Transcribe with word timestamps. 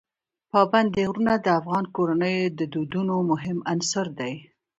پابندی 0.51 1.03
غرونه 1.09 1.33
د 1.39 1.47
افغان 1.59 1.85
کورنیو 1.95 2.55
د 2.59 2.61
دودونو 2.73 3.15
مهم 3.31 3.57
عنصر 3.71 4.07
دی. 4.19 4.33